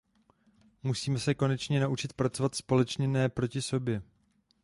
[0.83, 4.01] Musíme se konečně naučit pracovat společně, ne proti sobě.